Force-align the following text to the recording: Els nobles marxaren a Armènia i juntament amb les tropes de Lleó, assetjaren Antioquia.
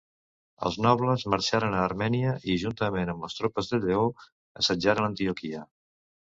Els 0.69 0.77
nobles 0.85 1.25
marxaren 1.33 1.75
a 1.75 1.83
Armènia 1.89 2.33
i 2.55 2.57
juntament 2.65 3.13
amb 3.15 3.29
les 3.29 3.39
tropes 3.43 3.71
de 3.75 3.83
Lleó, 3.87 4.11
assetjaren 4.65 5.13
Antioquia. 5.13 5.67